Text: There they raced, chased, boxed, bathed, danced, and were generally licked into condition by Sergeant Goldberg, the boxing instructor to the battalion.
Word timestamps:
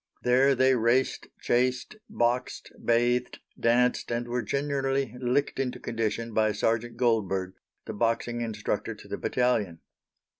There 0.23 0.55
they 0.55 0.73
raced, 0.75 1.27
chased, 1.39 1.95
boxed, 2.09 2.71
bathed, 2.83 3.37
danced, 3.59 4.09
and 4.09 4.27
were 4.27 4.41
generally 4.41 5.13
licked 5.21 5.59
into 5.59 5.79
condition 5.79 6.33
by 6.33 6.53
Sergeant 6.53 6.97
Goldberg, 6.97 7.53
the 7.85 7.93
boxing 7.93 8.41
instructor 8.41 8.95
to 8.95 9.07
the 9.07 9.19
battalion. 9.19 9.79